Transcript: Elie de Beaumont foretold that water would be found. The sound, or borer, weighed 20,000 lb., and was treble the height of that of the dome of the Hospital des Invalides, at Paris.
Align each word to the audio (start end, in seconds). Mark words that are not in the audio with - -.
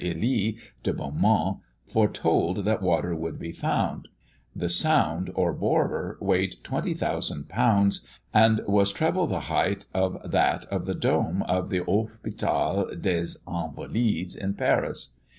Elie 0.03 0.57
de 0.81 0.93
Beaumont 0.95 1.59
foretold 1.85 2.65
that 2.65 2.81
water 2.81 3.13
would 3.13 3.37
be 3.37 3.51
found. 3.51 4.07
The 4.55 4.67
sound, 4.67 5.29
or 5.35 5.53
borer, 5.53 6.17
weighed 6.19 6.55
20,000 6.63 7.47
lb., 7.47 8.05
and 8.33 8.61
was 8.65 8.91
treble 8.91 9.27
the 9.27 9.41
height 9.41 9.85
of 9.93 10.31
that 10.31 10.65
of 10.71 10.85
the 10.87 10.95
dome 10.95 11.43
of 11.43 11.69
the 11.69 11.83
Hospital 11.87 12.89
des 12.99 13.25
Invalides, 13.47 14.35
at 14.37 14.57
Paris. 14.57 15.13